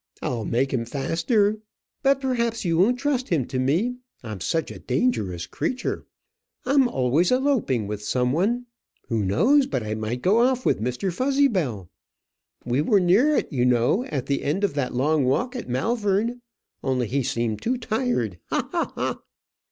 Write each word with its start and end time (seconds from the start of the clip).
I'll 0.23 0.45
make 0.45 0.73
him 0.73 0.83
faster. 0.83 1.59
But 2.01 2.19
perhaps 2.21 2.65
you 2.65 2.75
won't 2.79 2.97
trust 2.97 3.29
him 3.29 3.45
to 3.45 3.59
me, 3.59 3.97
I'm 4.23 4.39
such 4.41 4.71
a 4.71 4.79
dangerous 4.79 5.45
creature. 5.45 6.07
I'm 6.65 6.87
always 6.87 7.31
eloping 7.31 7.85
with 7.85 8.01
some 8.01 8.31
one. 8.31 8.65
Who 9.09 9.23
knows 9.23 9.67
but 9.67 9.83
I 9.83 9.93
might 9.93 10.23
go 10.23 10.39
off 10.39 10.65
with 10.65 10.81
Mr. 10.81 11.13
Fuzzybell? 11.13 11.87
We 12.65 12.81
were 12.81 12.99
near 12.99 13.35
it 13.35 13.53
you 13.53 13.63
know 13.63 14.03
at 14.05 14.25
the 14.25 14.41
end 14.43 14.63
of 14.63 14.73
that 14.73 14.95
long 14.95 15.23
walk 15.23 15.55
at 15.55 15.69
Malvern 15.69 16.41
only 16.83 17.05
he 17.05 17.21
seemed 17.21 17.61
too 17.61 17.77
tired 17.77 18.39
ha! 18.49 18.69
ha! 18.71 18.91
ha! 18.95 19.21